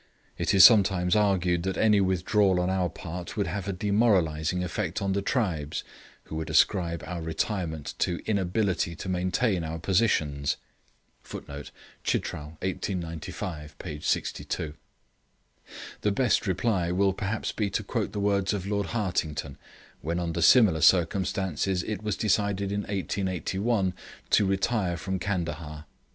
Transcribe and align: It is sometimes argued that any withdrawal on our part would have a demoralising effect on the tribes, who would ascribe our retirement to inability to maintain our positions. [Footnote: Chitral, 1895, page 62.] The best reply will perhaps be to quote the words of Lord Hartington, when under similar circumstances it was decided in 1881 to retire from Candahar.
It 0.35 0.51
is 0.55 0.65
sometimes 0.65 1.15
argued 1.15 1.61
that 1.61 1.77
any 1.77 2.01
withdrawal 2.01 2.59
on 2.59 2.71
our 2.71 2.89
part 2.89 3.37
would 3.37 3.45
have 3.45 3.67
a 3.67 3.71
demoralising 3.71 4.63
effect 4.63 4.99
on 4.99 5.13
the 5.13 5.21
tribes, 5.21 5.83
who 6.23 6.35
would 6.37 6.49
ascribe 6.49 7.03
our 7.05 7.21
retirement 7.21 7.93
to 7.99 8.19
inability 8.25 8.95
to 8.95 9.07
maintain 9.07 9.63
our 9.63 9.77
positions. 9.77 10.57
[Footnote: 11.21 11.69
Chitral, 12.03 12.57
1895, 12.63 13.77
page 13.77 14.03
62.] 14.03 14.73
The 16.01 16.11
best 16.11 16.47
reply 16.47 16.91
will 16.91 17.13
perhaps 17.13 17.51
be 17.51 17.69
to 17.69 17.83
quote 17.83 18.11
the 18.11 18.19
words 18.19 18.53
of 18.53 18.65
Lord 18.65 18.87
Hartington, 18.87 19.55
when 20.01 20.17
under 20.19 20.41
similar 20.41 20.81
circumstances 20.81 21.83
it 21.83 22.01
was 22.01 22.17
decided 22.17 22.71
in 22.71 22.85
1881 22.85 23.93
to 24.31 24.47
retire 24.47 24.97
from 24.97 25.19
Candahar. 25.19 25.85